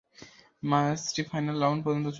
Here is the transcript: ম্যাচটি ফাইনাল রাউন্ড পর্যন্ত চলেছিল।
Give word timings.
ম্যাচটি 0.63 1.21
ফাইনাল 1.23 1.57
রাউন্ড 1.59 1.81
পর্যন্ত 1.85 2.05
চলেছিল। 2.05 2.09